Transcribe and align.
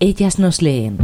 Ellas 0.00 0.38
nos 0.38 0.62
leen. 0.62 0.96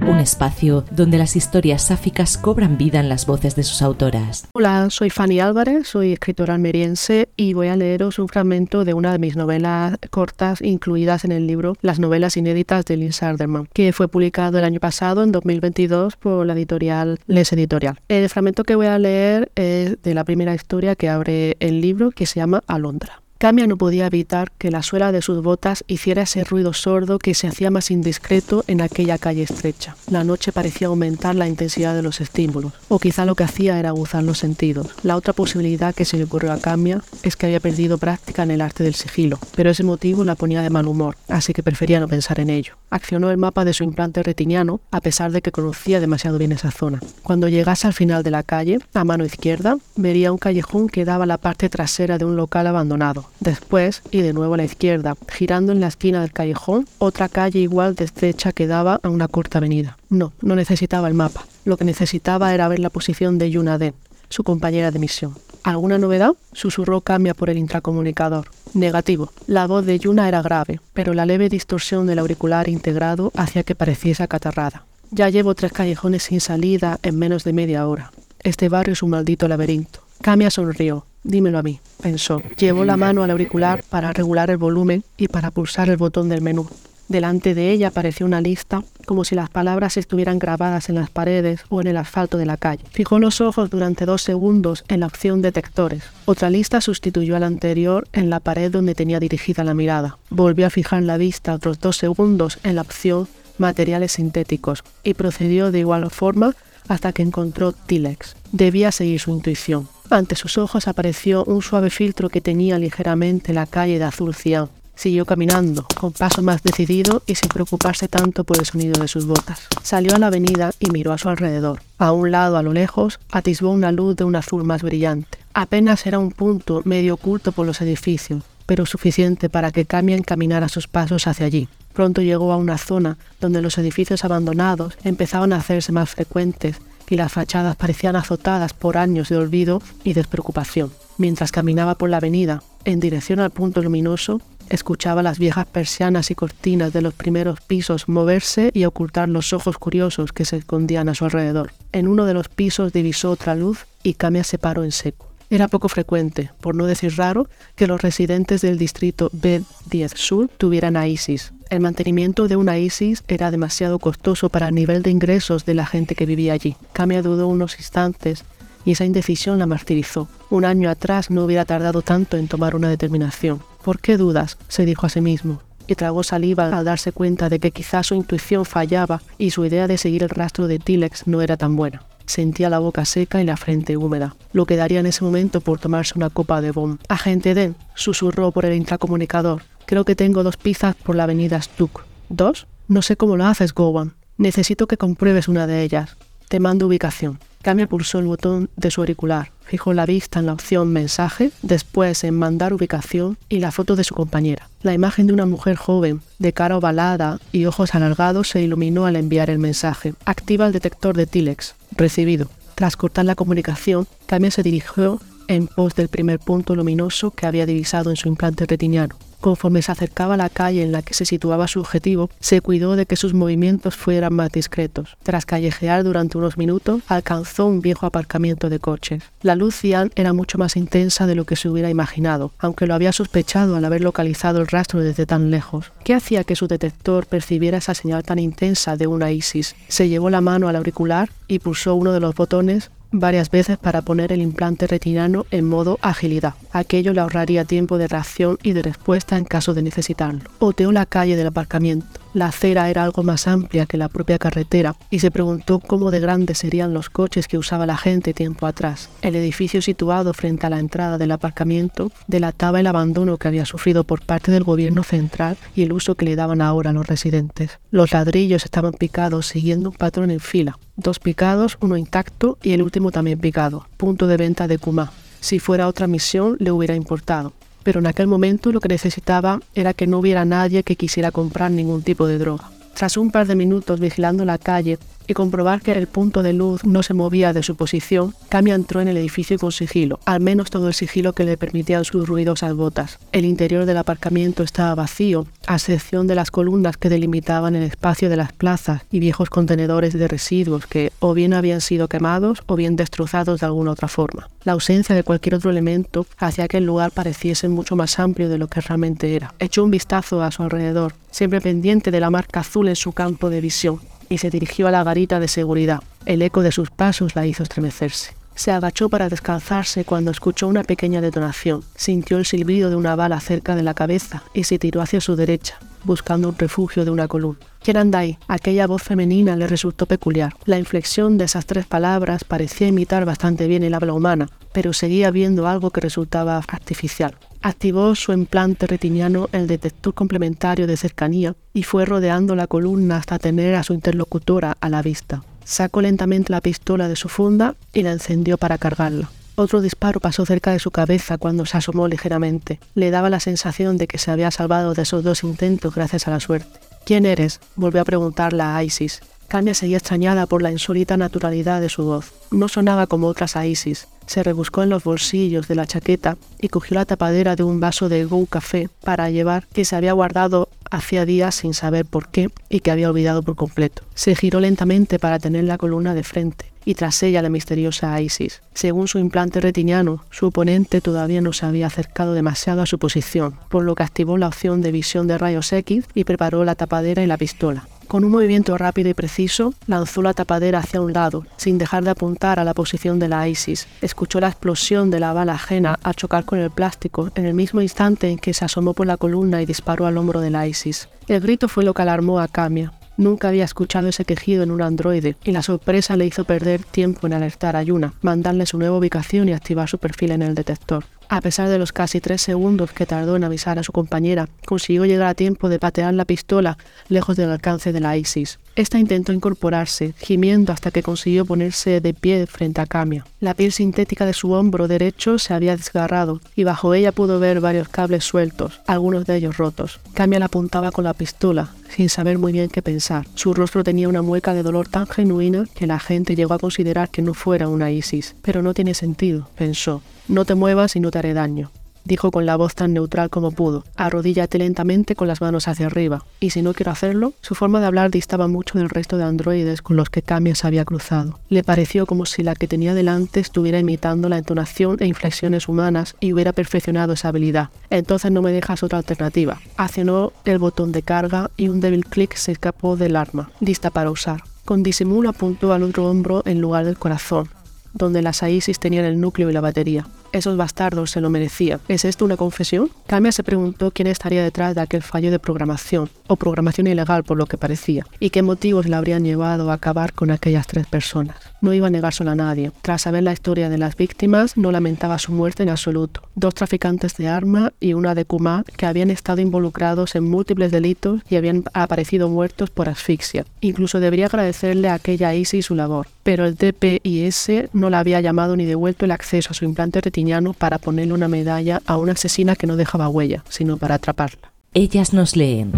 Un 0.00 0.18
espacio 0.18 0.84
donde 0.90 1.18
las 1.18 1.36
historias 1.36 1.82
sáficas 1.82 2.36
cobran 2.36 2.76
vida 2.76 2.98
en 2.98 3.08
las 3.08 3.26
voces 3.26 3.54
de 3.54 3.62
sus 3.62 3.80
autoras. 3.80 4.48
Hola, 4.54 4.88
soy 4.90 5.08
Fanny 5.08 5.38
Álvarez, 5.38 5.86
soy 5.86 6.14
escritora 6.14 6.54
almeriense 6.54 7.28
y 7.36 7.52
voy 7.52 7.68
a 7.68 7.76
leeros 7.76 8.18
un 8.18 8.26
fragmento 8.26 8.84
de 8.84 8.92
una 8.92 9.12
de 9.12 9.20
mis 9.20 9.36
novelas 9.36 9.98
cortas 10.10 10.60
incluidas 10.62 11.24
en 11.24 11.30
el 11.30 11.46
libro 11.46 11.74
Las 11.80 12.00
novelas 12.00 12.36
inéditas 12.36 12.84
de 12.86 12.96
Lynn 12.96 13.12
Sarderman, 13.12 13.68
que 13.72 13.92
fue 13.92 14.08
publicado 14.08 14.58
el 14.58 14.64
año 14.64 14.80
pasado, 14.80 15.22
en 15.22 15.30
2022, 15.30 16.16
por 16.16 16.44
la 16.44 16.54
editorial 16.54 17.20
Les 17.28 17.52
Editorial. 17.52 18.00
El 18.08 18.28
fragmento 18.28 18.64
que 18.64 18.74
voy 18.74 18.86
a 18.86 18.98
leer 18.98 19.52
es 19.54 20.02
de 20.02 20.14
la 20.14 20.24
primera 20.24 20.56
historia 20.56 20.96
que 20.96 21.08
abre 21.08 21.56
el 21.60 21.80
libro, 21.80 22.10
que 22.10 22.26
se 22.26 22.40
llama 22.40 22.64
Alondra. 22.66 23.22
Camia 23.38 23.68
no 23.68 23.76
podía 23.76 24.08
evitar 24.08 24.50
que 24.58 24.72
la 24.72 24.82
suela 24.82 25.12
de 25.12 25.22
sus 25.22 25.44
botas 25.44 25.84
hiciera 25.86 26.22
ese 26.22 26.42
ruido 26.42 26.72
sordo 26.72 27.20
que 27.20 27.34
se 27.34 27.46
hacía 27.46 27.70
más 27.70 27.92
indiscreto 27.92 28.64
en 28.66 28.80
aquella 28.80 29.16
calle 29.16 29.44
estrecha. 29.44 29.94
La 30.10 30.24
noche 30.24 30.50
parecía 30.50 30.88
aumentar 30.88 31.36
la 31.36 31.46
intensidad 31.46 31.94
de 31.94 32.02
los 32.02 32.20
estímulos, 32.20 32.72
o 32.88 32.98
quizá 32.98 33.24
lo 33.24 33.36
que 33.36 33.44
hacía 33.44 33.78
era 33.78 33.90
aguzar 33.90 34.24
los 34.24 34.38
sentidos. 34.38 34.88
La 35.04 35.14
otra 35.14 35.34
posibilidad 35.34 35.94
que 35.94 36.04
se 36.04 36.16
le 36.16 36.24
ocurrió 36.24 36.50
a 36.52 36.58
Camia 36.58 37.00
es 37.22 37.36
que 37.36 37.46
había 37.46 37.60
perdido 37.60 37.96
práctica 37.96 38.42
en 38.42 38.50
el 38.50 38.60
arte 38.60 38.82
del 38.82 38.96
sigilo, 38.96 39.38
pero 39.54 39.70
ese 39.70 39.84
motivo 39.84 40.24
la 40.24 40.34
ponía 40.34 40.60
de 40.60 40.70
mal 40.70 40.88
humor, 40.88 41.16
así 41.28 41.52
que 41.52 41.62
prefería 41.62 42.00
no 42.00 42.08
pensar 42.08 42.40
en 42.40 42.50
ello. 42.50 42.74
Accionó 42.90 43.30
el 43.30 43.36
mapa 43.36 43.64
de 43.64 43.72
su 43.72 43.84
implante 43.84 44.20
retiniano, 44.24 44.80
a 44.90 45.00
pesar 45.00 45.30
de 45.30 45.42
que 45.42 45.52
conocía 45.52 46.00
demasiado 46.00 46.38
bien 46.38 46.50
esa 46.50 46.72
zona. 46.72 46.98
Cuando 47.22 47.46
llegase 47.46 47.86
al 47.86 47.94
final 47.94 48.24
de 48.24 48.32
la 48.32 48.42
calle, 48.42 48.80
a 48.94 49.04
mano 49.04 49.24
izquierda, 49.24 49.76
vería 49.94 50.32
un 50.32 50.38
callejón 50.38 50.88
que 50.88 51.04
daba 51.04 51.22
a 51.22 51.28
la 51.28 51.38
parte 51.38 51.68
trasera 51.68 52.18
de 52.18 52.24
un 52.24 52.34
local 52.34 52.66
abandonado. 52.66 53.27
Después, 53.40 54.02
y 54.10 54.22
de 54.22 54.32
nuevo 54.32 54.54
a 54.54 54.56
la 54.56 54.64
izquierda, 54.64 55.16
girando 55.28 55.72
en 55.72 55.80
la 55.80 55.88
esquina 55.88 56.20
del 56.20 56.32
callejón, 56.32 56.86
otra 56.98 57.28
calle 57.28 57.60
igual 57.60 57.94
de 57.94 58.04
estrecha 58.04 58.52
que 58.52 58.66
daba 58.66 59.00
a 59.02 59.08
una 59.08 59.28
corta 59.28 59.58
avenida. 59.58 59.96
No, 60.08 60.32
no 60.42 60.56
necesitaba 60.56 61.08
el 61.08 61.14
mapa. 61.14 61.46
Lo 61.64 61.76
que 61.76 61.84
necesitaba 61.84 62.54
era 62.54 62.68
ver 62.68 62.78
la 62.78 62.90
posición 62.90 63.38
de 63.38 63.50
Yunaden, 63.50 63.94
su 64.28 64.44
compañera 64.44 64.90
de 64.90 64.98
misión. 64.98 65.34
¿Alguna 65.62 65.98
novedad? 65.98 66.32
Susurró 66.52 67.00
Cambia 67.00 67.34
por 67.34 67.50
el 67.50 67.58
intracomunicador. 67.58 68.48
Negativo. 68.74 69.32
La 69.46 69.66
voz 69.66 69.84
de 69.84 69.98
Yuna 69.98 70.28
era 70.28 70.42
grave, 70.42 70.80
pero 70.92 71.14
la 71.14 71.26
leve 71.26 71.48
distorsión 71.48 72.06
del 72.06 72.18
auricular 72.18 72.68
integrado 72.68 73.32
hacía 73.36 73.64
que 73.64 73.74
pareciese 73.74 74.22
acatarrada. 74.22 74.84
Ya 75.10 75.28
llevo 75.30 75.54
tres 75.54 75.72
callejones 75.72 76.24
sin 76.24 76.40
salida 76.40 76.98
en 77.02 77.18
menos 77.18 77.44
de 77.44 77.52
media 77.52 77.86
hora. 77.86 78.12
Este 78.40 78.68
barrio 78.68 78.92
es 78.92 79.02
un 79.02 79.10
maldito 79.10 79.48
laberinto. 79.48 80.00
Camia 80.20 80.50
sonrió. 80.50 81.06
Dímelo 81.22 81.58
a 81.58 81.62
mí, 81.62 81.80
pensó. 82.02 82.42
Llevó 82.58 82.84
la 82.84 82.96
mano 82.96 83.22
al 83.22 83.30
auricular 83.30 83.82
para 83.88 84.12
regular 84.12 84.50
el 84.50 84.56
volumen 84.56 85.04
y 85.16 85.28
para 85.28 85.50
pulsar 85.50 85.88
el 85.90 85.96
botón 85.96 86.28
del 86.28 86.42
menú. 86.42 86.68
Delante 87.08 87.54
de 87.54 87.70
ella 87.70 87.88
apareció 87.88 88.26
una 88.26 88.42
lista, 88.42 88.84
como 89.06 89.24
si 89.24 89.34
las 89.34 89.48
palabras 89.48 89.96
estuvieran 89.96 90.38
grabadas 90.38 90.90
en 90.90 90.96
las 90.96 91.08
paredes 91.08 91.64
o 91.70 91.80
en 91.80 91.86
el 91.86 91.96
asfalto 91.96 92.36
de 92.36 92.44
la 92.44 92.58
calle. 92.58 92.84
Fijó 92.90 93.18
los 93.18 93.40
ojos 93.40 93.70
durante 93.70 94.04
dos 94.04 94.22
segundos 94.22 94.84
en 94.88 95.00
la 95.00 95.06
opción 95.06 95.40
Detectores. 95.40 96.04
Otra 96.26 96.50
lista 96.50 96.82
sustituyó 96.82 97.34
a 97.34 97.40
la 97.40 97.46
anterior 97.46 98.06
en 98.12 98.28
la 98.28 98.40
pared 98.40 98.70
donde 98.70 98.94
tenía 98.94 99.20
dirigida 99.20 99.64
la 99.64 99.72
mirada. 99.72 100.18
Volvió 100.28 100.66
a 100.66 100.70
fijar 100.70 101.02
la 101.02 101.16
vista 101.16 101.54
otros 101.54 101.80
dos 101.80 101.96
segundos 101.96 102.58
en 102.62 102.74
la 102.74 102.82
opción 102.82 103.26
Materiales 103.58 104.12
sintéticos 104.12 104.84
y 105.02 105.14
procedió 105.14 105.72
de 105.72 105.80
igual 105.80 106.08
forma 106.10 106.54
hasta 106.86 107.12
que 107.12 107.22
encontró 107.22 107.72
Tilex. 107.72 108.36
Debía 108.52 108.92
seguir 108.92 109.20
su 109.20 109.32
intuición. 109.32 109.88
Ante 110.10 110.36
sus 110.36 110.56
ojos 110.56 110.88
apareció 110.88 111.44
un 111.44 111.60
suave 111.60 111.90
filtro 111.90 112.30
que 112.30 112.40
tenía 112.40 112.78
ligeramente 112.78 113.52
la 113.52 113.66
calle 113.66 113.98
de 113.98 114.04
azul 114.04 114.34
cian. 114.34 114.70
Siguió 114.94 115.26
caminando, 115.26 115.86
con 116.00 116.12
paso 116.12 116.42
más 116.42 116.62
decidido 116.62 117.22
y 117.26 117.34
sin 117.34 117.50
preocuparse 117.50 118.08
tanto 118.08 118.42
por 118.42 118.58
el 118.58 118.64
sonido 118.64 119.00
de 119.00 119.06
sus 119.06 119.26
botas. 119.26 119.68
Salió 119.82 120.16
a 120.16 120.18
la 120.18 120.28
avenida 120.28 120.72
y 120.80 120.90
miró 120.90 121.12
a 121.12 121.18
su 121.18 121.28
alrededor. 121.28 121.82
A 121.98 122.12
un 122.12 122.30
lado, 122.30 122.56
a 122.56 122.62
lo 122.62 122.72
lejos, 122.72 123.20
atisbó 123.30 123.70
una 123.70 123.92
luz 123.92 124.16
de 124.16 124.24
un 124.24 124.34
azul 124.34 124.64
más 124.64 124.82
brillante. 124.82 125.38
Apenas 125.52 126.06
era 126.06 126.18
un 126.18 126.32
punto 126.32 126.82
medio 126.84 127.14
oculto 127.14 127.52
por 127.52 127.66
los 127.66 127.80
edificios, 127.80 128.42
pero 128.66 128.86
suficiente 128.86 129.48
para 129.48 129.70
que 129.70 129.84
Camien 129.84 130.22
caminara 130.22 130.68
sus 130.68 130.88
pasos 130.88 131.26
hacia 131.26 131.46
allí. 131.46 131.68
Pronto 131.92 132.22
llegó 132.22 132.52
a 132.52 132.56
una 132.56 132.78
zona 132.78 133.18
donde 133.40 133.60
los 133.60 133.76
edificios 133.78 134.24
abandonados 134.24 134.94
empezaban 135.04 135.52
a 135.52 135.56
hacerse 135.56 135.92
más 135.92 136.10
frecuentes 136.10 136.76
y 137.10 137.16
las 137.16 137.32
fachadas 137.32 137.76
parecían 137.76 138.16
azotadas 138.16 138.72
por 138.72 138.96
años 138.96 139.28
de 139.28 139.36
olvido 139.36 139.82
y 140.04 140.12
despreocupación. 140.12 140.92
Mientras 141.16 141.52
caminaba 141.52 141.96
por 141.96 142.10
la 142.10 142.18
avenida, 142.18 142.62
en 142.84 143.00
dirección 143.00 143.40
al 143.40 143.50
punto 143.50 143.82
luminoso, 143.82 144.40
escuchaba 144.68 145.22
las 145.22 145.38
viejas 145.38 145.66
persianas 145.66 146.30
y 146.30 146.34
cortinas 146.34 146.92
de 146.92 147.02
los 147.02 147.14
primeros 147.14 147.60
pisos 147.60 148.08
moverse 148.08 148.70
y 148.74 148.84
ocultar 148.84 149.28
los 149.28 149.52
ojos 149.52 149.78
curiosos 149.78 150.32
que 150.32 150.44
se 150.44 150.56
escondían 150.56 151.08
a 151.08 151.14
su 151.14 151.24
alrededor. 151.24 151.72
En 151.92 152.08
uno 152.08 152.24
de 152.24 152.34
los 152.34 152.48
pisos 152.48 152.92
divisó 152.92 153.30
otra 153.30 153.54
luz 153.54 153.86
y 154.02 154.14
Camia 154.14 154.44
se 154.44 154.58
paró 154.58 154.84
en 154.84 154.92
seco. 154.92 155.28
Era 155.50 155.68
poco 155.68 155.88
frecuente, 155.88 156.50
por 156.60 156.74
no 156.74 156.84
decir 156.84 157.16
raro, 157.16 157.48
que 157.74 157.86
los 157.86 158.02
residentes 158.02 158.60
del 158.60 158.76
distrito 158.76 159.30
B10 159.30 160.14
Sur 160.14 160.48
tuvieran 160.48 161.02
ISIS. 161.02 161.52
El 161.70 161.80
mantenimiento 161.80 162.48
de 162.48 162.56
una 162.56 162.78
ISIS 162.78 163.22
era 163.28 163.50
demasiado 163.50 163.98
costoso 163.98 164.48
para 164.48 164.68
el 164.68 164.74
nivel 164.74 165.02
de 165.02 165.10
ingresos 165.10 165.66
de 165.66 165.74
la 165.74 165.84
gente 165.84 166.14
que 166.14 166.24
vivía 166.24 166.54
allí. 166.54 166.76
Camia 166.94 167.20
dudó 167.20 167.46
unos 167.46 167.76
instantes 167.78 168.44
y 168.86 168.92
esa 168.92 169.04
indecisión 169.04 169.58
la 169.58 169.66
martirizó. 169.66 170.28
Un 170.48 170.64
año 170.64 170.88
atrás 170.88 171.30
no 171.30 171.44
hubiera 171.44 171.66
tardado 171.66 172.00
tanto 172.00 172.38
en 172.38 172.48
tomar 172.48 172.74
una 172.74 172.88
determinación. 172.88 173.60
¿Por 173.84 174.00
qué 174.00 174.16
dudas? 174.16 174.56
se 174.68 174.86
dijo 174.86 175.04
a 175.04 175.10
sí 175.10 175.20
mismo 175.20 175.60
y 175.86 175.94
tragó 175.94 176.22
saliva 176.22 176.76
al 176.76 176.84
darse 176.84 177.12
cuenta 177.12 177.48
de 177.48 177.58
que 177.58 177.70
quizás 177.70 178.06
su 178.06 178.14
intuición 178.14 178.64
fallaba 178.64 179.22
y 179.38 179.50
su 179.50 179.64
idea 179.64 179.88
de 179.88 179.98
seguir 179.98 180.22
el 180.22 180.28
rastro 180.28 180.68
de 180.68 180.78
Tilex 180.78 181.26
no 181.26 181.42
era 181.42 181.56
tan 181.56 181.76
buena. 181.76 182.02
Sentía 182.26 182.68
la 182.68 182.78
boca 182.78 183.06
seca 183.06 183.40
y 183.40 183.44
la 183.44 183.56
frente 183.56 183.96
húmeda, 183.96 184.36
lo 184.52 184.66
que 184.66 184.76
daría 184.76 185.00
en 185.00 185.06
ese 185.06 185.24
momento 185.24 185.62
por 185.62 185.78
tomarse 185.78 186.12
una 186.14 186.28
copa 186.28 186.60
de 186.60 186.72
bomb. 186.72 187.00
Agente 187.08 187.54
Den, 187.54 187.74
susurró 187.94 188.52
por 188.52 188.66
el 188.66 188.74
intracomunicador. 188.74 189.62
Creo 189.88 190.04
que 190.04 190.14
tengo 190.14 190.42
dos 190.42 190.58
pizzas 190.58 190.94
por 190.96 191.16
la 191.16 191.22
avenida 191.22 191.62
Stuck. 191.62 192.04
¿Dos? 192.28 192.66
No 192.88 193.00
sé 193.00 193.16
cómo 193.16 193.38
lo 193.38 193.46
haces, 193.46 193.72
Gowan. 193.72 194.12
Necesito 194.36 194.86
que 194.86 194.98
compruebes 194.98 195.48
una 195.48 195.66
de 195.66 195.82
ellas. 195.82 196.18
Te 196.48 196.60
mando 196.60 196.88
ubicación. 196.88 197.38
Camia 197.62 197.86
pulsó 197.86 198.18
el 198.18 198.26
botón 198.26 198.68
de 198.76 198.90
su 198.90 199.00
auricular, 199.00 199.50
fijó 199.62 199.94
la 199.94 200.04
vista 200.04 200.40
en 200.40 200.46
la 200.46 200.52
opción 200.52 200.92
mensaje, 200.92 201.52
después 201.62 202.22
en 202.24 202.34
mandar 202.34 202.74
ubicación 202.74 203.38
y 203.48 203.60
la 203.60 203.72
foto 203.72 203.96
de 203.96 204.04
su 204.04 204.14
compañera. 204.14 204.68
La 204.82 204.92
imagen 204.92 205.26
de 205.26 205.32
una 205.32 205.46
mujer 205.46 205.76
joven, 205.76 206.20
de 206.38 206.52
cara 206.52 206.76
ovalada 206.76 207.40
y 207.50 207.64
ojos 207.64 207.94
alargados 207.94 208.50
se 208.50 208.60
iluminó 208.60 209.06
al 209.06 209.16
enviar 209.16 209.48
el 209.48 209.58
mensaje. 209.58 210.12
Activa 210.26 210.66
el 210.66 210.72
detector 210.74 211.16
de 211.16 211.24
Tilex. 211.24 211.76
Recibido. 211.92 212.50
Tras 212.74 212.98
cortar 212.98 213.24
la 213.24 213.36
comunicación, 213.36 214.06
Camia 214.26 214.50
se 214.50 214.62
dirigió 214.62 215.18
en 215.46 215.66
pos 215.66 215.94
del 215.94 216.08
primer 216.08 216.40
punto 216.40 216.74
luminoso 216.74 217.30
que 217.30 217.46
había 217.46 217.64
divisado 217.64 218.10
en 218.10 218.16
su 218.16 218.28
implante 218.28 218.66
retiniano. 218.66 219.16
Conforme 219.40 219.82
se 219.82 219.92
acercaba 219.92 220.34
a 220.34 220.36
la 220.36 220.48
calle 220.48 220.82
en 220.82 220.92
la 220.92 221.02
que 221.02 221.14
se 221.14 221.24
situaba 221.24 221.68
su 221.68 221.80
objetivo, 221.80 222.30
se 222.40 222.60
cuidó 222.60 222.96
de 222.96 223.06
que 223.06 223.16
sus 223.16 223.34
movimientos 223.34 223.96
fueran 223.96 224.34
más 224.34 224.50
discretos. 224.50 225.16
Tras 225.22 225.46
callejear 225.46 226.02
durante 226.04 226.38
unos 226.38 226.58
minutos, 226.58 227.02
alcanzó 227.06 227.66
un 227.66 227.80
viejo 227.80 228.06
aparcamiento 228.06 228.68
de 228.68 228.78
coches. 228.78 229.22
La 229.42 229.54
luz 229.54 229.76
cian 229.76 230.10
era 230.16 230.32
mucho 230.32 230.58
más 230.58 230.76
intensa 230.76 231.26
de 231.26 231.34
lo 231.34 231.44
que 231.44 231.56
se 231.56 231.68
hubiera 231.68 231.90
imaginado, 231.90 232.52
aunque 232.58 232.86
lo 232.86 232.94
había 232.94 233.12
sospechado 233.12 233.76
al 233.76 233.84
haber 233.84 234.02
localizado 234.02 234.60
el 234.60 234.66
rastro 234.66 235.00
desde 235.00 235.26
tan 235.26 235.50
lejos. 235.50 235.92
¿Qué 236.04 236.14
hacía 236.14 236.44
que 236.44 236.56
su 236.56 236.66
detector 236.66 237.26
percibiera 237.26 237.78
esa 237.78 237.94
señal 237.94 238.24
tan 238.24 238.38
intensa 238.38 238.96
de 238.96 239.06
una 239.06 239.30
ISIS? 239.30 239.76
Se 239.88 240.08
llevó 240.08 240.30
la 240.30 240.40
mano 240.40 240.68
al 240.68 240.76
auricular 240.76 241.30
y 241.46 241.60
pulsó 241.60 241.94
uno 241.94 242.12
de 242.12 242.20
los 242.20 242.34
botones 242.34 242.90
varias 243.10 243.50
veces 243.50 243.78
para 243.78 244.02
poner 244.02 244.32
el 244.32 244.42
implante 244.42 244.86
retinano 244.86 245.46
en 245.50 245.68
modo 245.68 245.98
agilidad. 246.02 246.54
Aquello 246.72 247.12
le 247.12 247.20
ahorraría 247.20 247.64
tiempo 247.64 247.98
de 247.98 248.08
reacción 248.08 248.58
y 248.62 248.72
de 248.72 248.82
respuesta 248.82 249.36
en 249.36 249.44
caso 249.44 249.74
de 249.74 249.82
necesitarlo. 249.82 250.40
Oteó 250.58 250.92
la 250.92 251.06
calle 251.06 251.36
del 251.36 251.46
aparcamiento. 251.46 252.06
La 252.34 252.46
acera 252.46 252.90
era 252.90 253.04
algo 253.04 253.22
más 253.22 253.48
amplia 253.48 253.86
que 253.86 253.96
la 253.96 254.10
propia 254.10 254.38
carretera 254.38 254.94
y 255.10 255.20
se 255.20 255.30
preguntó 255.30 255.78
cómo 255.80 256.10
de 256.10 256.20
grandes 256.20 256.58
serían 256.58 256.92
los 256.92 257.08
coches 257.08 257.48
que 257.48 257.56
usaba 257.56 257.86
la 257.86 257.96
gente 257.96 258.34
tiempo 258.34 258.66
atrás. 258.66 259.08
El 259.22 259.34
edificio 259.34 259.80
situado 259.80 260.34
frente 260.34 260.66
a 260.66 260.70
la 260.70 260.78
entrada 260.78 261.16
del 261.16 261.32
aparcamiento 261.32 262.12
delataba 262.26 262.80
el 262.80 262.86
abandono 262.86 263.38
que 263.38 263.48
había 263.48 263.64
sufrido 263.64 264.04
por 264.04 264.20
parte 264.20 264.52
del 264.52 264.62
gobierno 264.62 265.04
central 265.04 265.56
y 265.74 265.82
el 265.82 265.92
uso 265.92 266.16
que 266.16 266.26
le 266.26 266.36
daban 266.36 266.60
ahora 266.60 266.92
los 266.92 267.06
residentes. 267.06 267.78
Los 267.90 268.12
ladrillos 268.12 268.64
estaban 268.64 268.92
picados 268.92 269.46
siguiendo 269.46 269.88
un 269.88 269.96
patrón 269.96 270.30
en 270.30 270.40
fila. 270.40 270.78
Dos 270.96 271.20
picados, 271.20 271.78
uno 271.80 271.96
intacto 271.96 272.58
y 272.62 272.72
el 272.72 272.82
último 272.82 273.10
también 273.10 273.38
picado. 273.38 273.86
Punto 273.96 274.26
de 274.26 274.36
venta 274.36 274.68
de 274.68 274.78
Kuma. 274.78 275.12
Si 275.40 275.60
fuera 275.60 275.88
otra 275.88 276.06
misión 276.06 276.56
le 276.58 276.72
hubiera 276.72 276.94
importado 276.94 277.54
pero 277.82 278.00
en 278.00 278.06
aquel 278.06 278.26
momento 278.26 278.72
lo 278.72 278.80
que 278.80 278.88
necesitaba 278.88 279.60
era 279.74 279.94
que 279.94 280.06
no 280.06 280.18
hubiera 280.18 280.44
nadie 280.44 280.82
que 280.82 280.96
quisiera 280.96 281.30
comprar 281.30 281.70
ningún 281.70 282.02
tipo 282.02 282.26
de 282.26 282.38
droga. 282.38 282.70
Tras 282.98 283.16
un 283.16 283.30
par 283.30 283.46
de 283.46 283.54
minutos 283.54 284.00
vigilando 284.00 284.44
la 284.44 284.58
calle 284.58 284.98
y 285.28 285.34
comprobar 285.34 285.82
que 285.82 285.92
el 285.92 286.08
punto 286.08 286.42
de 286.42 286.52
luz 286.52 286.84
no 286.84 287.04
se 287.04 287.14
movía 287.14 287.52
de 287.52 287.62
su 287.62 287.76
posición, 287.76 288.34
Cami 288.48 288.72
entró 288.72 289.00
en 289.00 289.06
el 289.06 289.16
edificio 289.16 289.56
con 289.56 289.70
sigilo, 289.70 290.18
al 290.24 290.40
menos 290.40 290.70
todo 290.70 290.88
el 290.88 290.94
sigilo 290.94 291.32
que 291.32 291.44
le 291.44 291.56
permitían 291.56 292.04
sus 292.04 292.26
ruidosas 292.26 292.74
botas. 292.74 293.20
El 293.30 293.44
interior 293.44 293.84
del 293.84 293.98
aparcamiento 293.98 294.64
estaba 294.64 294.96
vacío, 294.96 295.46
a 295.68 295.76
excepción 295.76 296.26
de 296.26 296.34
las 296.34 296.50
columnas 296.50 296.96
que 296.96 297.08
delimitaban 297.08 297.76
el 297.76 297.84
espacio 297.84 298.28
de 298.30 298.36
las 298.36 298.52
plazas 298.52 299.02
y 299.12 299.20
viejos 299.20 299.48
contenedores 299.48 300.14
de 300.14 300.26
residuos 300.26 300.86
que 300.86 301.12
o 301.20 301.34
bien 301.34 301.54
habían 301.54 301.82
sido 301.82 302.08
quemados 302.08 302.62
o 302.66 302.74
bien 302.74 302.96
destrozados 302.96 303.60
de 303.60 303.66
alguna 303.66 303.92
otra 303.92 304.08
forma. 304.08 304.48
La 304.64 304.72
ausencia 304.72 305.14
de 305.14 305.22
cualquier 305.22 305.54
otro 305.54 305.70
elemento 305.70 306.26
hacía 306.36 306.66
que 306.66 306.78
el 306.78 306.84
lugar 306.86 307.12
pareciese 307.12 307.68
mucho 307.68 307.94
más 307.94 308.18
amplio 308.18 308.48
de 308.48 308.58
lo 308.58 308.66
que 308.66 308.80
realmente 308.80 309.36
era. 309.36 309.54
Echó 309.60 309.84
un 309.84 309.90
vistazo 309.90 310.42
a 310.42 310.50
su 310.50 310.62
alrededor, 310.62 311.14
siempre 311.38 311.60
pendiente 311.60 312.10
de 312.10 312.18
la 312.18 312.30
marca 312.30 312.60
azul 312.60 312.88
en 312.88 312.96
su 312.96 313.12
campo 313.12 313.48
de 313.48 313.60
visión, 313.60 314.00
y 314.28 314.38
se 314.38 314.50
dirigió 314.50 314.88
a 314.88 314.90
la 314.90 315.04
garita 315.04 315.38
de 315.38 315.46
seguridad. 315.46 316.00
El 316.26 316.42
eco 316.42 316.62
de 316.62 316.72
sus 316.72 316.90
pasos 316.90 317.36
la 317.36 317.46
hizo 317.46 317.62
estremecerse. 317.62 318.34
Se 318.56 318.72
agachó 318.72 319.08
para 319.08 319.28
descansarse 319.28 320.04
cuando 320.04 320.32
escuchó 320.32 320.66
una 320.66 320.82
pequeña 320.82 321.20
detonación. 321.20 321.84
Sintió 321.94 322.38
el 322.38 322.44
silbido 322.44 322.90
de 322.90 322.96
una 322.96 323.14
bala 323.14 323.38
cerca 323.38 323.76
de 323.76 323.84
la 323.84 323.94
cabeza 323.94 324.42
y 324.52 324.64
se 324.64 324.80
tiró 324.80 325.00
hacia 325.00 325.20
su 325.20 325.36
derecha, 325.36 325.78
buscando 326.04 326.48
un 326.48 326.58
refugio 326.58 327.04
de 327.04 327.10
una 327.10 327.28
columna. 327.28 327.60
¿Quién 327.82 327.96
anda 327.96 328.20
ahí? 328.20 328.38
Aquella 328.48 328.86
voz 328.86 329.02
femenina 329.02 329.56
le 329.56 329.66
resultó 329.66 330.06
peculiar. 330.06 330.54
La 330.64 330.78
inflexión 330.78 331.38
de 331.38 331.44
esas 331.44 331.66
tres 331.66 331.86
palabras 331.86 332.44
parecía 332.44 332.88
imitar 332.88 333.24
bastante 333.24 333.66
bien 333.66 333.82
el 333.82 333.94
habla 333.94 334.12
humana, 334.12 334.48
pero 334.72 334.92
seguía 334.92 335.30
viendo 335.30 335.66
algo 335.66 335.90
que 335.90 336.00
resultaba 336.00 336.58
artificial. 336.68 337.34
Activó 337.62 338.14
su 338.14 338.32
implante 338.32 338.86
retiniano 338.86 339.48
el 339.52 339.66
detector 339.66 340.14
complementario 340.14 340.86
de 340.86 340.96
cercanía 340.96 341.54
y 341.72 341.82
fue 341.82 342.04
rodeando 342.04 342.54
la 342.54 342.66
columna 342.66 343.16
hasta 343.16 343.38
tener 343.38 343.74
a 343.74 343.82
su 343.82 343.94
interlocutora 343.94 344.76
a 344.80 344.88
la 344.88 345.02
vista. 345.02 345.42
Sacó 345.64 346.00
lentamente 346.00 346.52
la 346.52 346.60
pistola 346.60 347.08
de 347.08 347.16
su 347.16 347.28
funda 347.28 347.74
y 347.92 348.02
la 348.02 348.12
encendió 348.12 348.58
para 348.58 348.78
cargarla. 348.78 349.30
Otro 349.60 349.80
disparo 349.80 350.20
pasó 350.20 350.46
cerca 350.46 350.70
de 350.70 350.78
su 350.78 350.92
cabeza 350.92 351.36
cuando 351.36 351.66
se 351.66 351.76
asomó 351.76 352.06
ligeramente. 352.06 352.78
Le 352.94 353.10
daba 353.10 353.28
la 353.28 353.40
sensación 353.40 353.96
de 353.96 354.06
que 354.06 354.16
se 354.16 354.30
había 354.30 354.52
salvado 354.52 354.94
de 354.94 355.02
esos 355.02 355.24
dos 355.24 355.42
intentos 355.42 355.96
gracias 355.96 356.28
a 356.28 356.30
la 356.30 356.38
suerte. 356.38 356.78
¿Quién 357.04 357.26
eres? 357.26 357.58
volvió 357.74 358.00
a 358.00 358.04
preguntarla 358.04 358.76
a 358.76 358.84
Isis. 358.84 359.20
Camia 359.48 359.74
seguía 359.74 359.96
extrañada 359.96 360.46
por 360.46 360.62
la 360.62 360.70
insólita 360.70 361.16
naturalidad 361.16 361.80
de 361.80 361.88
su 361.88 362.04
voz. 362.04 362.30
No 362.52 362.68
sonaba 362.68 363.08
como 363.08 363.26
otras 363.26 363.56
Isis. 363.56 364.06
Se 364.26 364.44
rebuscó 364.44 364.84
en 364.84 364.90
los 364.90 365.02
bolsillos 365.02 365.66
de 365.66 365.74
la 365.74 365.86
chaqueta 365.86 366.36
y 366.60 366.68
cogió 366.68 366.94
la 366.94 367.04
tapadera 367.04 367.56
de 367.56 367.64
un 367.64 367.80
vaso 367.80 368.08
de 368.08 368.26
Go 368.26 368.46
Café 368.46 368.88
para 369.02 369.28
llevar 369.28 369.66
que 369.72 369.84
se 369.84 369.96
había 369.96 370.12
guardado 370.12 370.68
hacía 370.88 371.24
días 371.24 371.56
sin 371.56 371.74
saber 371.74 372.06
por 372.06 372.28
qué 372.28 372.48
y 372.68 372.78
que 372.78 372.92
había 372.92 373.10
olvidado 373.10 373.42
por 373.42 373.56
completo. 373.56 374.04
Se 374.14 374.36
giró 374.36 374.60
lentamente 374.60 375.18
para 375.18 375.40
tener 375.40 375.64
la 375.64 375.78
columna 375.78 376.14
de 376.14 376.22
frente 376.22 376.77
y 376.88 376.94
tras 376.94 377.22
ella 377.22 377.42
la 377.42 377.50
misteriosa 377.50 378.18
Isis. 378.18 378.62
Según 378.72 379.08
su 379.08 379.18
implante 379.18 379.60
retiniano, 379.60 380.24
su 380.30 380.46
oponente 380.46 381.02
todavía 381.02 381.42
no 381.42 381.52
se 381.52 381.66
había 381.66 381.86
acercado 381.86 382.32
demasiado 382.32 382.80
a 382.80 382.86
su 382.86 382.98
posición, 382.98 383.56
por 383.68 383.84
lo 383.84 383.94
que 383.94 384.04
activó 384.04 384.38
la 384.38 384.48
opción 384.48 384.80
de 384.80 384.90
visión 384.90 385.26
de 385.26 385.36
rayos 385.36 385.70
X 385.70 386.06
y 386.14 386.24
preparó 386.24 386.64
la 386.64 386.76
tapadera 386.76 387.22
y 387.22 387.26
la 387.26 387.36
pistola. 387.36 387.86
Con 388.06 388.24
un 388.24 388.30
movimiento 388.30 388.78
rápido 388.78 389.10
y 389.10 389.12
preciso, 389.12 389.74
lanzó 389.86 390.22
la 390.22 390.32
tapadera 390.32 390.78
hacia 390.78 391.02
un 391.02 391.12
lado, 391.12 391.44
sin 391.58 391.76
dejar 391.76 392.04
de 392.04 392.10
apuntar 392.10 392.58
a 392.58 392.64
la 392.64 392.72
posición 392.72 393.18
de 393.18 393.28
la 393.28 393.46
ISIS. 393.46 393.86
Escuchó 394.00 394.40
la 394.40 394.48
explosión 394.48 395.10
de 395.10 395.20
la 395.20 395.34
bala 395.34 395.52
ajena 395.52 395.98
al 396.02 396.14
chocar 396.14 396.46
con 396.46 396.58
el 396.58 396.70
plástico 396.70 397.30
en 397.34 397.44
el 397.44 397.52
mismo 397.52 397.82
instante 397.82 398.30
en 398.30 398.38
que 398.38 398.54
se 398.54 398.64
asomó 398.64 398.94
por 398.94 399.06
la 399.06 399.18
columna 399.18 399.60
y 399.60 399.66
disparó 399.66 400.06
al 400.06 400.16
hombro 400.16 400.40
de 400.40 400.48
la 400.48 400.66
ISIS. 400.66 401.10
El 401.26 401.40
grito 401.40 401.68
fue 401.68 401.84
lo 401.84 401.92
que 401.92 402.00
alarmó 402.00 402.40
a 402.40 402.48
Camia. 402.48 402.94
Nunca 403.18 403.48
había 403.48 403.64
escuchado 403.64 404.06
ese 404.06 404.24
quejido 404.24 404.62
en 404.62 404.70
un 404.70 404.80
androide 404.80 405.34
y 405.42 405.50
la 405.50 405.62
sorpresa 405.62 406.16
le 406.16 406.24
hizo 406.24 406.44
perder 406.44 406.84
tiempo 406.84 407.26
en 407.26 407.32
alertar 407.32 407.74
a 407.74 407.82
Yuna, 407.82 408.14
mandarle 408.22 408.64
su 408.64 408.78
nueva 408.78 408.96
ubicación 408.96 409.48
y 409.48 409.52
activar 409.52 409.88
su 409.88 409.98
perfil 409.98 410.30
en 410.30 410.42
el 410.42 410.54
detector. 410.54 411.04
A 411.30 411.42
pesar 411.42 411.68
de 411.68 411.78
los 411.78 411.92
casi 411.92 412.22
tres 412.22 412.40
segundos 412.40 412.92
que 412.92 413.04
tardó 413.04 413.36
en 413.36 413.44
avisar 413.44 413.78
a 413.78 413.82
su 413.82 413.92
compañera, 413.92 414.48
consiguió 414.66 415.04
llegar 415.04 415.28
a 415.28 415.34
tiempo 415.34 415.68
de 415.68 415.78
patear 415.78 416.14
la 416.14 416.24
pistola 416.24 416.78
lejos 417.08 417.36
del 417.36 417.50
alcance 417.50 417.92
de 417.92 418.00
la 418.00 418.16
ISIS. 418.16 418.58
Esta 418.76 418.98
intentó 418.98 419.34
incorporarse, 419.34 420.14
gimiendo 420.16 420.72
hasta 420.72 420.90
que 420.90 421.02
consiguió 421.02 421.44
ponerse 421.44 422.00
de 422.00 422.14
pie 422.14 422.46
frente 422.46 422.80
a 422.80 422.86
Camia. 422.86 423.26
La 423.40 423.52
piel 423.52 423.72
sintética 423.72 424.24
de 424.24 424.32
su 424.32 424.52
hombro 424.52 424.88
derecho 424.88 425.38
se 425.38 425.52
había 425.52 425.76
desgarrado 425.76 426.40
y 426.56 426.64
bajo 426.64 426.94
ella 426.94 427.12
pudo 427.12 427.38
ver 427.40 427.60
varios 427.60 427.90
cables 427.90 428.24
sueltos, 428.24 428.80
algunos 428.86 429.26
de 429.26 429.36
ellos 429.36 429.58
rotos. 429.58 430.00
Camia 430.14 430.38
la 430.38 430.46
apuntaba 430.46 430.92
con 430.92 431.04
la 431.04 431.12
pistola, 431.12 431.72
sin 431.94 432.08
saber 432.08 432.38
muy 432.38 432.52
bien 432.52 432.70
qué 432.70 432.80
pensar. 432.80 433.26
Su 433.34 433.52
rostro 433.52 433.84
tenía 433.84 434.08
una 434.08 434.22
mueca 434.22 434.54
de 434.54 434.62
dolor 434.62 434.88
tan 434.88 435.06
genuina 435.06 435.66
que 435.74 435.86
la 435.86 435.98
gente 435.98 436.36
llegó 436.36 436.54
a 436.54 436.58
considerar 436.58 437.10
que 437.10 437.20
no 437.20 437.34
fuera 437.34 437.68
una 437.68 437.90
ISIS. 437.90 438.34
Pero 438.40 438.62
no 438.62 438.72
tiene 438.72 438.94
sentido, 438.94 439.50
pensó. 439.56 440.00
No 440.28 440.44
te 440.44 440.54
muevas 440.54 440.94
y 440.96 441.00
no 441.00 441.10
te 441.10 441.18
haré 441.18 441.34
daño 441.34 441.70
dijo 442.08 442.30
con 442.30 442.46
la 442.46 442.56
voz 442.56 442.74
tan 442.74 442.94
neutral 442.94 443.30
como 443.30 443.52
pudo. 443.52 443.84
Arrodíllate 443.94 444.58
lentamente 444.58 445.14
con 445.14 445.28
las 445.28 445.40
manos 445.40 445.68
hacia 445.68 445.86
arriba. 445.86 446.24
Y 446.40 446.50
si 446.50 446.62
no 446.62 446.72
quiero 446.72 446.90
hacerlo, 446.90 447.34
su 447.42 447.54
forma 447.54 447.80
de 447.80 447.86
hablar 447.86 448.10
distaba 448.10 448.48
mucho 448.48 448.78
del 448.78 448.88
resto 448.88 449.18
de 449.18 449.24
androides 449.24 449.82
con 449.82 449.96
los 449.96 450.10
que 450.10 450.22
Camia 450.22 450.54
se 450.54 450.66
había 450.66 450.86
cruzado. 450.86 451.38
Le 451.50 451.62
pareció 451.62 452.06
como 452.06 452.26
si 452.26 452.42
la 452.42 452.54
que 452.54 452.66
tenía 452.66 452.94
delante 452.94 453.40
estuviera 453.40 453.78
imitando 453.78 454.28
la 454.28 454.38
entonación 454.38 454.96
e 455.00 455.06
inflexiones 455.06 455.68
humanas 455.68 456.16
y 456.18 456.32
hubiera 456.32 456.52
perfeccionado 456.52 457.12
esa 457.12 457.28
habilidad. 457.28 457.68
Entonces 457.90 458.32
no 458.32 458.42
me 458.42 458.52
dejas 458.52 458.82
otra 458.82 458.98
alternativa. 458.98 459.60
Accionó 459.76 460.32
el 460.46 460.58
botón 460.58 460.92
de 460.92 461.02
carga 461.02 461.50
y 461.56 461.68
un 461.68 461.80
débil 461.80 462.06
clic 462.06 462.34
se 462.34 462.52
escapó 462.52 462.96
del 462.96 463.16
arma, 463.16 463.50
lista 463.60 463.90
para 463.90 464.10
usar. 464.10 464.42
Con 464.64 464.82
disimulo 464.82 465.28
apuntó 465.28 465.72
al 465.72 465.82
otro 465.82 466.08
hombro 466.08 466.42
en 466.46 466.60
lugar 466.60 466.86
del 466.86 466.98
corazón, 466.98 467.48
donde 467.92 468.22
las 468.22 468.42
AISIS 468.42 468.78
tenían 468.78 469.04
el 469.04 469.20
núcleo 469.20 469.50
y 469.50 469.52
la 469.52 469.60
batería. 469.60 470.06
Esos 470.32 470.56
bastardos 470.56 471.10
se 471.10 471.20
lo 471.20 471.30
merecían. 471.30 471.80
¿Es 471.88 472.04
esto 472.04 472.24
una 472.24 472.36
confesión? 472.36 472.90
Camia 473.06 473.32
se 473.32 473.42
preguntó 473.42 473.90
quién 473.90 474.08
estaría 474.08 474.42
detrás 474.42 474.74
de 474.74 474.82
aquel 474.82 475.02
fallo 475.02 475.30
de 475.30 475.38
programación, 475.38 476.10
o 476.26 476.36
programación 476.36 476.86
ilegal 476.86 477.24
por 477.24 477.38
lo 477.38 477.46
que 477.46 477.56
parecía, 477.56 478.04
y 478.20 478.30
qué 478.30 478.42
motivos 478.42 478.86
le 478.86 478.96
habrían 478.96 479.24
llevado 479.24 479.70
a 479.70 479.74
acabar 479.74 480.12
con 480.12 480.30
aquellas 480.30 480.66
tres 480.66 480.86
personas. 480.86 481.47
No 481.60 481.72
iba 481.72 481.88
a 481.88 481.90
negárselo 481.90 482.30
a 482.30 482.34
nadie. 482.34 482.70
Tras 482.82 483.02
saber 483.02 483.22
la 483.22 483.32
historia 483.32 483.68
de 483.68 483.78
las 483.78 483.96
víctimas, 483.96 484.56
no 484.56 484.70
lamentaba 484.70 485.18
su 485.18 485.32
muerte 485.32 485.62
en 485.62 485.70
absoluto. 485.70 486.22
Dos 486.34 486.54
traficantes 486.54 487.16
de 487.16 487.28
arma 487.28 487.72
y 487.80 487.94
una 487.94 488.14
de 488.14 488.24
Kuma 488.24 488.64
que 488.76 488.86
habían 488.86 489.10
estado 489.10 489.40
involucrados 489.40 490.14
en 490.14 490.24
múltiples 490.24 490.70
delitos 490.70 491.22
y 491.28 491.36
habían 491.36 491.64
aparecido 491.72 492.28
muertos 492.28 492.70
por 492.70 492.88
asfixia. 492.88 493.44
Incluso 493.60 494.00
debería 494.00 494.26
agradecerle 494.26 494.88
a 494.88 494.94
aquella 494.94 495.34
Isis 495.34 495.66
su 495.66 495.74
labor, 495.74 496.06
pero 496.22 496.46
el 496.46 496.56
DPIS 496.56 497.50
no 497.72 497.90
le 497.90 497.96
había 497.96 498.20
llamado 498.20 498.56
ni 498.56 498.64
devuelto 498.64 499.04
el 499.04 499.10
acceso 499.10 499.50
a 499.50 499.54
su 499.54 499.64
implante 499.64 500.00
retiniano 500.00 500.52
para 500.52 500.78
ponerle 500.78 501.14
una 501.14 501.28
medalla 501.28 501.80
a 501.86 501.96
una 501.96 502.12
asesina 502.12 502.56
que 502.56 502.66
no 502.66 502.76
dejaba 502.76 503.08
huella, 503.08 503.44
sino 503.48 503.76
para 503.76 503.96
atraparla. 503.96 504.52
Ellas 504.74 505.12
nos 505.12 505.34
leen. 505.34 505.72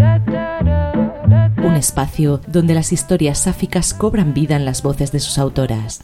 Un 1.63 1.77
espacio 1.77 2.41
donde 2.47 2.73
las 2.73 2.91
historias 2.91 3.39
sáficas 3.39 3.93
cobran 3.93 4.33
vida 4.33 4.57
en 4.57 4.65
las 4.65 4.83
voces 4.83 5.13
de 5.13 5.21
sus 5.21 5.39
autoras. 5.39 6.03